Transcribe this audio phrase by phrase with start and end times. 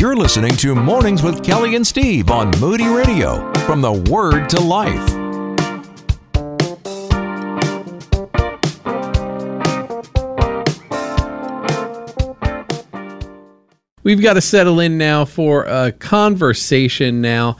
[0.00, 3.52] You're listening to Mornings with Kelly and Steve on Moody Radio.
[3.66, 5.10] From the Word to Life.
[14.02, 17.58] We've got to settle in now for a conversation now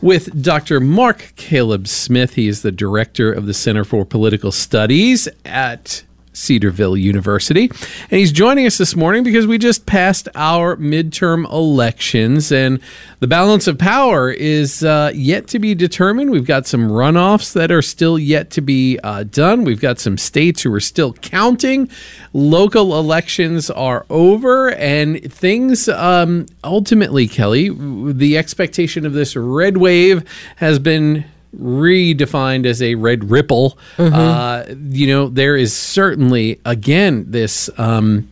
[0.00, 0.80] with Dr.
[0.80, 2.36] Mark Caleb Smith.
[2.36, 7.70] He is the director of the Center for Political Studies at Cedarville University.
[8.10, 12.80] And he's joining us this morning because we just passed our midterm elections and
[13.20, 16.30] the balance of power is uh, yet to be determined.
[16.30, 19.64] We've got some runoffs that are still yet to be uh, done.
[19.64, 21.90] We've got some states who are still counting.
[22.32, 30.24] Local elections are over and things um, ultimately, Kelly, the expectation of this red wave
[30.56, 31.24] has been
[31.58, 33.78] redefined as a red ripple.
[33.96, 34.14] Mm-hmm.
[34.14, 38.30] Uh, you know, there is certainly, again, this um,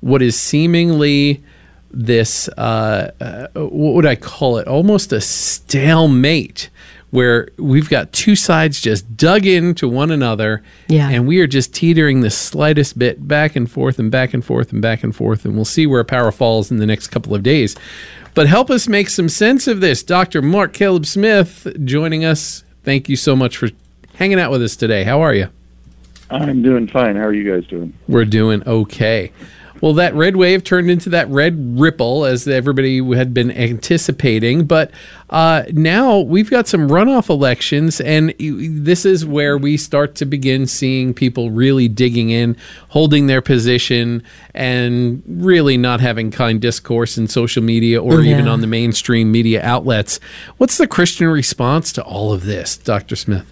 [0.00, 1.42] what is seemingly
[1.90, 4.68] this, uh, uh, what would I call it?
[4.68, 6.70] Almost a stalemate
[7.10, 11.08] where we've got two sides just dug into one another yeah.
[11.08, 14.72] and we are just teetering the slightest bit back and forth and back and forth
[14.72, 17.42] and back and forth and we'll see where power falls in the next couple of
[17.42, 17.74] days
[18.38, 20.04] but help us make some sense of this.
[20.04, 20.40] Dr.
[20.40, 22.62] Mark Caleb Smith joining us.
[22.84, 23.68] Thank you so much for
[24.14, 25.02] hanging out with us today.
[25.02, 25.48] How are you?
[26.30, 27.16] I'm doing fine.
[27.16, 27.92] How are you guys doing?
[28.06, 29.32] We're doing okay.
[29.80, 34.64] Well, that red wave turned into that red ripple as everybody had been anticipating.
[34.64, 34.90] But
[35.30, 40.66] uh, now we've got some runoff elections, and this is where we start to begin
[40.66, 42.56] seeing people really digging in,
[42.88, 44.22] holding their position,
[44.54, 48.32] and really not having kind discourse in social media or yeah.
[48.32, 50.18] even on the mainstream media outlets.
[50.56, 53.16] What's the Christian response to all of this, Dr.
[53.16, 53.46] Smith?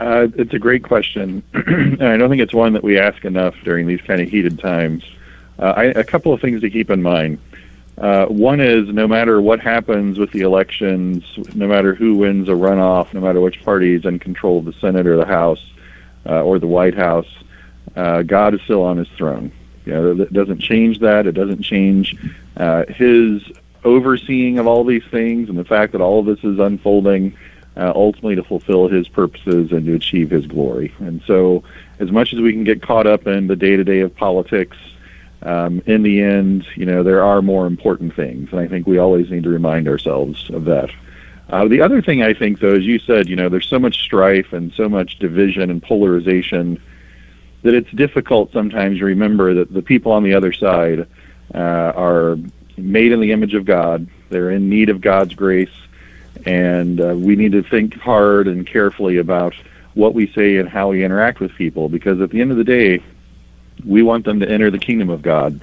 [0.00, 3.54] Uh, it's a great question, and I don't think it's one that we ask enough
[3.64, 5.04] during these kind of heated times.
[5.58, 7.38] Uh, I, a couple of things to keep in mind.
[7.98, 11.22] Uh, one is no matter what happens with the elections,
[11.54, 14.72] no matter who wins a runoff, no matter which party is in control of the
[14.72, 15.62] Senate or the House
[16.24, 17.28] uh, or the White House,
[17.94, 19.52] uh, God is still on his throne.
[19.84, 21.26] You know, it doesn't change that.
[21.26, 22.16] It doesn't change
[22.56, 23.42] uh, his
[23.84, 27.36] overseeing of all these things and the fact that all of this is unfolding
[27.76, 30.92] uh, ultimately to fulfill his purposes and to achieve his glory.
[30.98, 31.62] And so,
[31.98, 34.76] as much as we can get caught up in the day to day of politics,
[35.42, 38.50] um, in the end, you know, there are more important things.
[38.52, 40.90] And I think we always need to remind ourselves of that.
[41.48, 44.02] Uh, the other thing I think, though, as you said, you know, there's so much
[44.02, 46.80] strife and so much division and polarization
[47.62, 51.06] that it's difficult sometimes to remember that the people on the other side
[51.54, 52.36] uh, are
[52.76, 54.06] made in the image of God.
[54.28, 55.68] They're in need of God's grace
[56.46, 59.54] and uh, we need to think hard and carefully about
[59.94, 62.64] what we say and how we interact with people because at the end of the
[62.64, 63.02] day
[63.84, 65.60] we want them to enter the kingdom of god.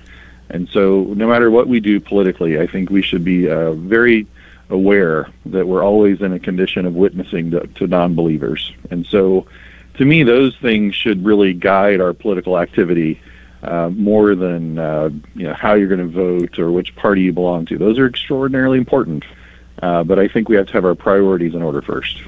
[0.50, 4.28] And so no matter what we do politically i think we should be uh, very
[4.70, 8.74] aware that we're always in a condition of witnessing to, to non-believers.
[8.92, 9.48] And so
[9.96, 13.22] to me those things should really guide our political activity
[13.64, 17.34] uh, more than uh, you know how you're going to vote or which party you
[17.34, 17.78] belong to.
[17.78, 19.24] Those are extraordinarily important
[19.82, 22.22] uh, but I think we have to have our priorities in order first.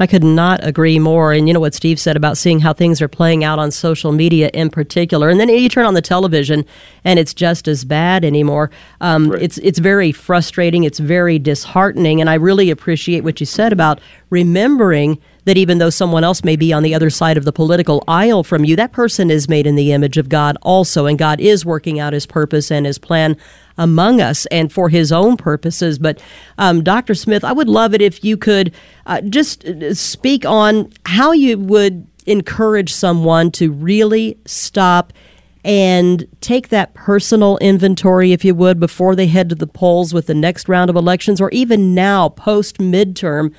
[0.00, 1.32] I could not agree more.
[1.32, 4.12] And you know what Steve said about seeing how things are playing out on social
[4.12, 5.28] media in particular.
[5.28, 6.64] And then you turn on the television
[7.04, 8.70] and it's just as bad anymore.
[9.00, 9.42] Um, right.
[9.42, 10.84] It's it's very frustrating.
[10.84, 12.20] It's very disheartening.
[12.20, 14.00] And I really appreciate what you said about
[14.30, 15.18] remembering
[15.48, 18.44] that even though someone else may be on the other side of the political aisle
[18.44, 21.06] from you, that person is made in the image of God also.
[21.06, 23.36] And God is working out his purpose and his plan
[23.78, 25.98] among us and for his own purposes.
[25.98, 26.20] But,
[26.58, 27.14] um, Dr.
[27.14, 28.74] Smith, I would love it if you could
[29.06, 35.12] uh, just uh, speak on how you would encourage someone to really stop
[35.64, 40.26] and take that personal inventory, if you would, before they head to the polls with
[40.26, 43.52] the next round of elections or even now, post midterm,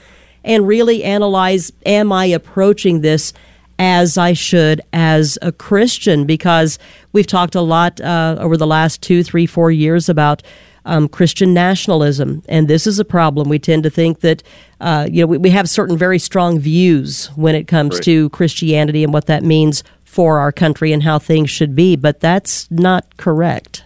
[0.44, 3.34] and really analyze Am I approaching this
[3.80, 6.78] as I should as a Christian because
[7.14, 10.44] we've talked a lot uh, over the last two, three, four years about
[10.86, 13.48] um, Christian nationalism, and this is a problem.
[13.50, 14.44] We tend to think that
[14.82, 18.04] uh, you know we, we, have certain very strong views when it comes right.
[18.04, 22.20] to Christianity and what that means for our country and how things should be, but
[22.20, 23.84] that's not correct.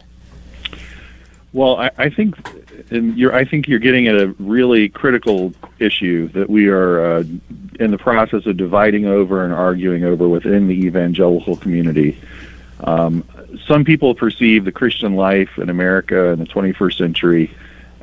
[1.51, 2.37] Well, I, I think
[2.89, 7.23] and you're, I think you're getting at a really critical issue that we are uh,
[7.79, 12.19] in the process of dividing over and arguing over within the evangelical community.
[12.81, 13.23] Um,
[13.65, 17.55] some people perceive the Christian life in America in the 21st century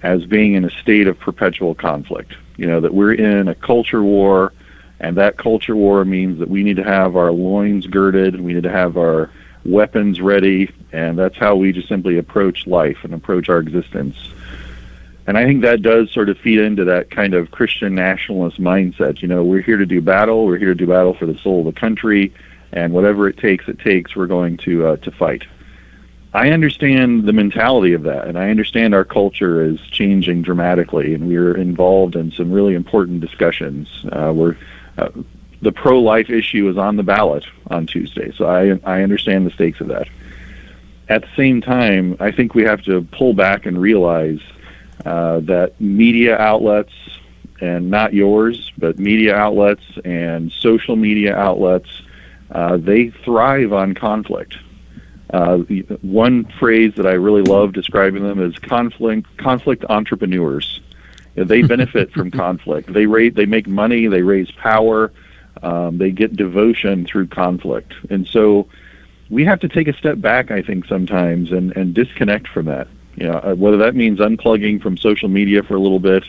[0.03, 2.35] as being in a state of perpetual conflict.
[2.57, 4.53] You know, that we're in a culture war,
[4.99, 8.63] and that culture war means that we need to have our loins girded, we need
[8.63, 9.31] to have our
[9.65, 14.17] weapons ready, and that's how we just simply approach life and approach our existence.
[15.31, 19.23] And I think that does sort of feed into that kind of Christian nationalist mindset.
[19.23, 20.45] You know, we're here to do battle.
[20.45, 22.35] We're here to do battle for the soul of the country,
[22.73, 24.17] and whatever it takes, it takes.
[24.17, 25.45] We're going to uh, to fight.
[26.35, 31.29] I understand the mentality of that, and I understand our culture is changing dramatically, and
[31.29, 34.05] we're involved in some really important discussions.
[34.11, 34.57] Uh, we're
[34.99, 35.11] uh,
[35.63, 39.81] the pro-life issue is on the ballot on Tuesday, so I I understand the stakes
[39.81, 40.09] of that.
[41.09, 44.41] At the same time, I think we have to pull back and realize
[45.05, 46.93] uh, that media outlets,
[47.61, 52.03] and not yours, but media outlets and social media outlets,
[52.51, 54.57] uh, they thrive on conflict
[55.33, 55.59] uh,
[56.03, 60.81] one phrase that I really love describing them is conflict conflict entrepreneurs.
[61.37, 62.93] They benefit from conflict.
[62.93, 65.13] They rate, they make money, they raise power,
[65.63, 68.67] um, they get devotion through conflict, and so
[69.29, 70.51] we have to take a step back.
[70.51, 72.89] I think sometimes and and disconnect from that.
[73.17, 76.25] You know, uh, whether that means unplugging from social media for a little bit,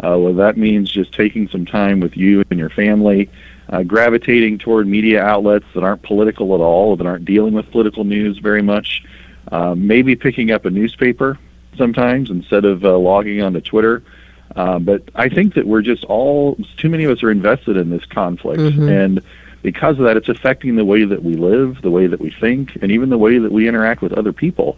[0.00, 3.30] uh, whether that means just taking some time with you and your family
[3.68, 8.04] uh, gravitating toward media outlets that aren't political at all, that aren't dealing with political
[8.04, 9.04] news very much.
[9.50, 11.38] Uh, maybe picking up a newspaper
[11.76, 14.02] sometimes instead of uh, logging onto Twitter.
[14.56, 17.90] Uh, but I think that we're just all too many of us are invested in
[17.90, 18.88] this conflict, mm-hmm.
[18.88, 19.20] and
[19.62, 22.76] because of that, it's affecting the way that we live, the way that we think,
[22.80, 24.76] and even the way that we interact with other people.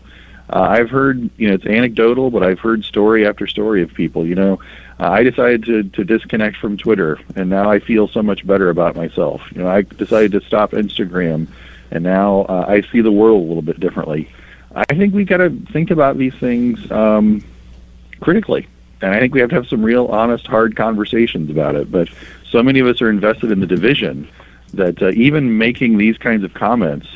[0.49, 4.25] Uh, I've heard, you know, it's anecdotal, but I've heard story after story of people.
[4.27, 4.61] You know,
[5.01, 8.71] uh, I decided to to disconnect from Twitter, and now I feel so much better
[8.71, 9.43] about myself.
[9.53, 11.49] You know, I decided to stop Instagram,
[11.91, 14.31] and now uh, I see the world a little bit differently.
[14.75, 17.43] I think we got to think about these things um,
[18.21, 18.69] critically,
[19.01, 21.91] and I think we have to have some real, honest, hard conversations about it.
[21.91, 22.09] But
[22.49, 24.29] so many of us are invested in the division
[24.75, 27.09] that uh, even making these kinds of comments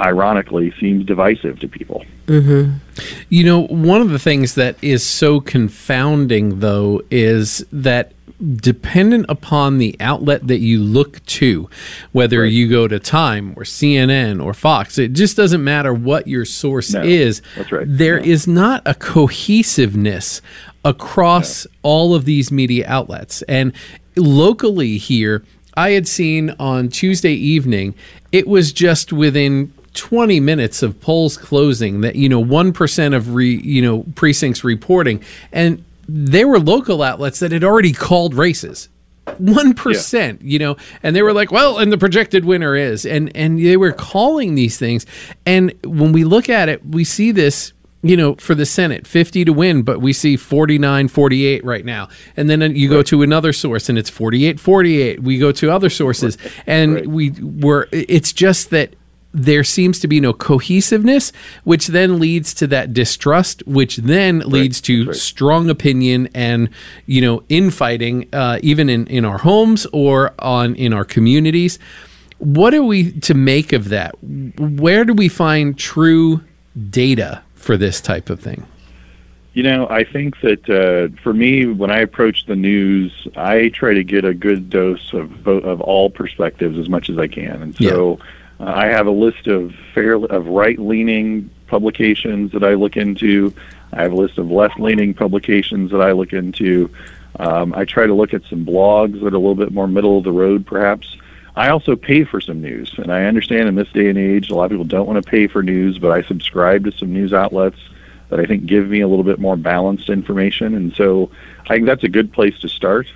[0.00, 2.04] ironically seems divisive to people.
[2.26, 2.76] Mm-hmm.
[3.28, 8.12] You know, one of the things that is so confounding, though, is that
[8.56, 11.68] dependent upon the outlet that you look to,
[12.12, 12.52] whether right.
[12.52, 16.92] you go to Time or CNN or Fox, it just doesn't matter what your source
[16.92, 17.42] no, is.
[17.56, 17.86] That's right.
[17.88, 18.32] There yeah.
[18.32, 20.40] is not a cohesiveness
[20.84, 21.70] across no.
[21.82, 23.42] all of these media outlets.
[23.42, 23.72] And
[24.16, 25.44] locally here,
[25.74, 27.94] I had seen on Tuesday evening,
[28.32, 33.60] it was just within 20 minutes of polls closing that you know 1% of re,
[33.62, 38.88] you know precincts reporting and there were local outlets that had already called races
[39.26, 40.32] 1% yeah.
[40.40, 43.76] you know and they were like well and the projected winner is and and they
[43.76, 45.04] were calling these things
[45.44, 49.44] and when we look at it we see this you know, for the Senate, 50
[49.44, 52.08] to win, but we see 49 48 right now.
[52.34, 52.96] And then uh, you right.
[52.96, 55.22] go to another source and it's 48 48.
[55.22, 57.06] We go to other sources and right.
[57.06, 58.94] we were, it's just that
[59.32, 61.32] there seems to be no cohesiveness,
[61.64, 65.16] which then leads to that distrust, which then leads to right.
[65.16, 66.68] strong opinion and
[67.06, 71.78] you know infighting, uh, even in in our homes or on in our communities.
[72.38, 74.14] What are we to make of that?
[74.22, 76.40] Where do we find true
[76.88, 78.66] data for this type of thing?
[79.52, 83.94] You know, I think that uh, for me, when I approach the news, I try
[83.94, 87.76] to get a good dose of of all perspectives as much as I can, and
[87.76, 88.18] so.
[88.18, 88.26] Yeah
[88.60, 93.54] uh, I have a list of fair of right-leaning publications that I look into.
[93.92, 96.90] I have a list of left-leaning publications that I look into.
[97.38, 100.18] Um, I try to look at some blogs that are a little bit more middle
[100.18, 101.16] of the road, perhaps.
[101.56, 104.54] I also pay for some news, and I understand in this day and age, a
[104.54, 107.32] lot of people don't want to pay for news, but I subscribe to some news
[107.32, 107.78] outlets
[108.28, 111.30] that I think give me a little bit more balanced information, and so
[111.64, 113.06] I think that's a good place to start.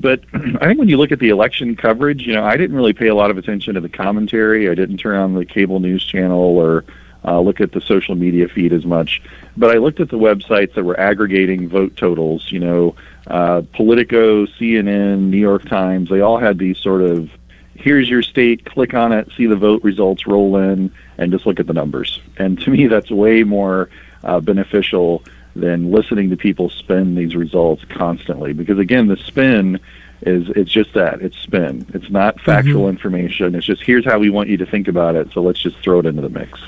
[0.00, 2.92] But I think when you look at the election coverage, you know, I didn't really
[2.92, 4.68] pay a lot of attention to the commentary.
[4.68, 6.84] I didn't turn on the cable news channel or
[7.24, 9.22] uh, look at the social media feed as much.
[9.56, 12.50] But I looked at the websites that were aggregating vote totals.
[12.50, 16.08] You know, uh, Politico, CNN, New York Times.
[16.08, 17.30] They all had these sort of
[17.74, 21.60] here's your state, click on it, see the vote results roll in, and just look
[21.60, 22.20] at the numbers.
[22.38, 23.90] And to me, that's way more
[24.24, 25.22] uh, beneficial
[25.60, 28.52] than listening to people spin these results constantly.
[28.52, 29.80] Because again, the spin
[30.22, 31.86] is it's just that it's spin.
[31.92, 32.90] It's not factual mm-hmm.
[32.90, 33.54] information.
[33.54, 35.32] It's just here's how we want you to think about it.
[35.32, 36.58] So let's just throw it into the mix.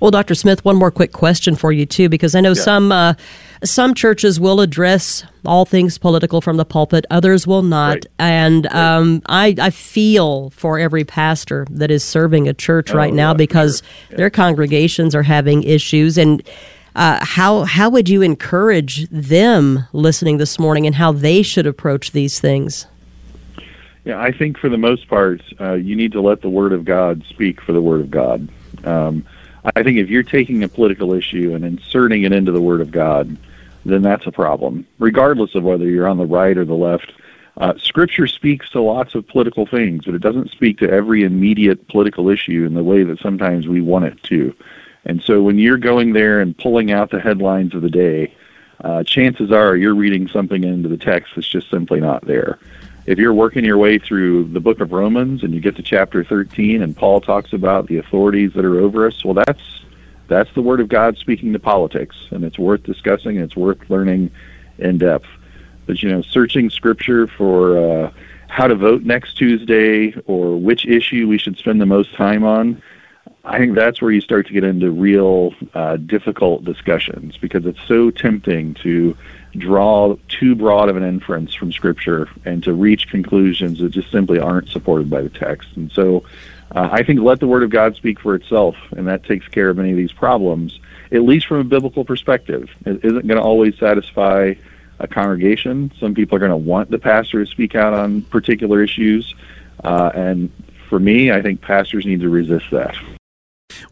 [0.00, 0.34] Well, Dr.
[0.34, 2.62] Smith, one more quick question for you too, because I know yeah.
[2.62, 3.14] some uh,
[3.64, 8.06] some churches will address all things political from the pulpit, others will not, right.
[8.18, 8.74] and right.
[8.74, 13.34] Um, I, I feel for every pastor that is serving a church oh, right now
[13.34, 13.88] because sure.
[14.10, 14.16] yeah.
[14.18, 16.42] their congregations are having issues and
[16.98, 22.10] uh, how how would you encourage them listening this morning and how they should approach
[22.10, 22.86] these things?
[24.04, 26.84] Yeah, I think for the most part, uh, you need to let the Word of
[26.84, 28.48] God speak for the Word of God.
[28.84, 29.24] Um,
[29.76, 32.90] I think if you're taking a political issue and inserting it into the Word of
[32.90, 33.36] God,
[33.84, 37.12] then that's a problem, regardless of whether you're on the right or the left.
[37.58, 41.86] Uh, scripture speaks to lots of political things, but it doesn't speak to every immediate
[41.86, 44.52] political issue in the way that sometimes we want it to.
[45.08, 48.34] And so when you're going there and pulling out the headlines of the day,
[48.84, 52.58] uh, chances are you're reading something into the text that's just simply not there.
[53.06, 56.22] If you're working your way through the book of Romans and you get to chapter
[56.22, 59.62] 13 and Paul talks about the authorities that are over us, well, that's
[60.28, 63.78] that's the word of God speaking to politics, and it's worth discussing and it's worth
[63.88, 64.30] learning
[64.76, 65.26] in depth.
[65.86, 68.12] But you know, searching Scripture for uh,
[68.48, 72.82] how to vote next Tuesday or which issue we should spend the most time on,
[73.48, 77.80] I think that's where you start to get into real uh, difficult discussions because it's
[77.88, 79.16] so tempting to
[79.56, 84.38] draw too broad of an inference from Scripture and to reach conclusions that just simply
[84.38, 85.70] aren't supported by the text.
[85.76, 86.24] And so
[86.72, 89.70] uh, I think let the Word of God speak for itself, and that takes care
[89.70, 90.78] of many of these problems,
[91.10, 92.68] at least from a biblical perspective.
[92.84, 94.54] It isn't going to always satisfy
[94.98, 95.90] a congregation.
[95.98, 99.34] Some people are going to want the pastor to speak out on particular issues.
[99.82, 100.52] Uh, and
[100.90, 102.94] for me, I think pastors need to resist that.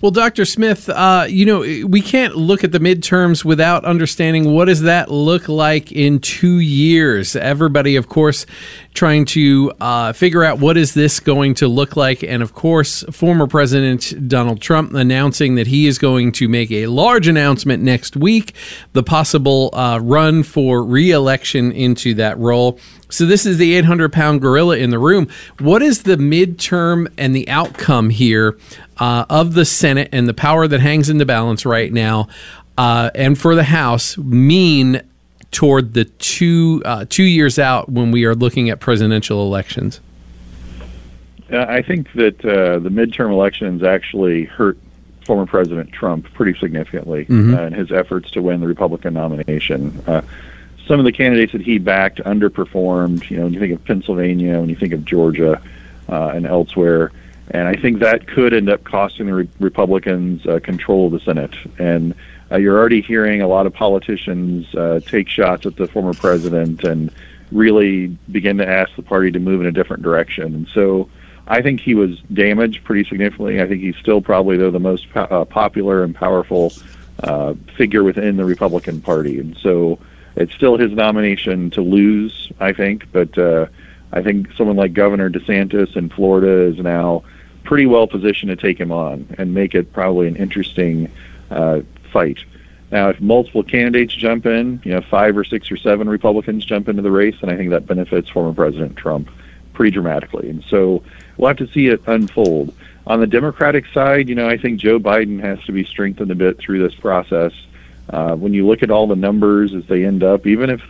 [0.03, 0.45] Well, Dr.
[0.45, 5.11] Smith, uh, you know, we can't look at the midterms without understanding what does that
[5.11, 7.35] look like in two years.
[7.35, 8.45] Everybody, of course,
[8.93, 13.05] trying to uh, figure out what is this going to look like, and of course,
[13.11, 18.19] former President Donald Trump announcing that he is going to make a large announcement next
[18.19, 18.55] week,
[18.93, 22.79] the possible uh, run for reelection into that role.
[23.09, 25.29] So this is the 800 pound gorilla in the room.
[25.59, 28.59] What is the midterm and the outcome here
[28.99, 32.29] uh, of the Senate and the power that hangs in the balance right now,
[32.77, 35.03] uh, and for the House mean
[35.51, 40.01] toward the two uh, two years out when we are looking at presidential elections?
[41.51, 44.77] I think that uh, the midterm elections actually hurt
[45.25, 47.55] former President Trump pretty significantly mm-hmm.
[47.55, 50.23] in his efforts to win the Republican nomination uh,
[50.87, 53.29] some of the candidates that he backed underperformed.
[53.31, 55.61] You know, when you think of Pennsylvania, when you think of Georgia,
[56.09, 57.13] uh, and elsewhere,
[57.51, 61.21] and I think that could end up costing the re- Republicans uh, control of the
[61.21, 61.55] Senate.
[61.79, 62.15] And
[62.51, 66.85] uh, you're already hearing a lot of politicians uh, take shots at the former president
[66.85, 67.13] and
[67.53, 70.55] really begin to ask the party to move in a different direction.
[70.55, 71.09] And so.
[71.49, 73.63] I think he was damaged pretty significantly.
[73.63, 76.73] I think he's still probably though the most po- uh, popular and powerful
[77.23, 80.01] uh, figure within the Republican Party, and so
[80.37, 83.67] it's still his nomination to lose, I think, but uh,
[84.13, 87.25] I think someone like Governor DeSantis in Florida is now
[87.65, 91.11] pretty well positioned to take him on and make it probably an interesting
[91.51, 91.81] uh,
[92.13, 92.39] fight.
[92.93, 96.89] Now, if multiple candidates jump in, you know, five or six or seven Republicans jump
[96.89, 99.29] into the race, and I think that benefits former President Trump
[99.73, 100.49] pretty dramatically.
[100.49, 101.03] And so
[101.37, 102.73] we'll have to see it unfold.
[103.07, 106.35] On the Democratic side, you know, I think Joe Biden has to be strengthened a
[106.35, 107.53] bit through this process.
[108.11, 110.81] Uh, when you look at all the numbers as they end up, even if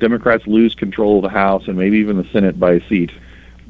[0.00, 3.10] Democrats lose control of the House and maybe even the Senate by a seat,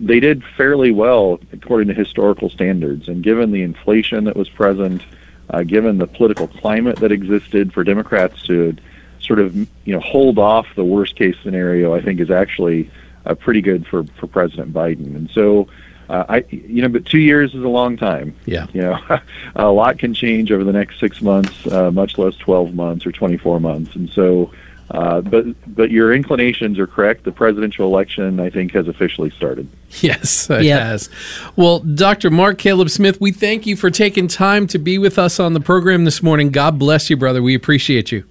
[0.00, 3.08] they did fairly well according to historical standards.
[3.08, 5.02] And given the inflation that was present,
[5.50, 8.74] uh, given the political climate that existed for Democrats to
[9.20, 12.90] sort of you know hold off the worst case scenario, I think is actually
[13.26, 15.14] uh, pretty good for for President Biden.
[15.14, 15.68] And so
[16.08, 18.34] uh, I, you know, but two years is a long time.
[18.46, 18.66] Yeah.
[18.72, 19.20] You know,
[19.56, 23.12] a lot can change over the next six months, uh, much less 12 months or
[23.12, 23.94] 24 months.
[23.94, 24.50] And so,
[24.90, 27.24] uh, but but your inclinations are correct.
[27.24, 29.68] The presidential election, I think, has officially started.
[30.00, 30.82] Yes, it yep.
[30.82, 31.08] has.
[31.56, 32.30] Well, Dr.
[32.30, 35.60] Mark Caleb Smith, we thank you for taking time to be with us on the
[35.60, 36.50] program this morning.
[36.50, 37.42] God bless you, brother.
[37.42, 38.24] We appreciate you.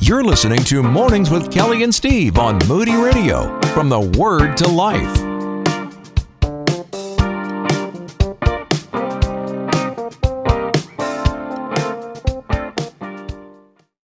[0.00, 4.68] You're listening to Mornings with Kelly and Steve on Moody Radio from the Word to
[4.68, 5.33] Life.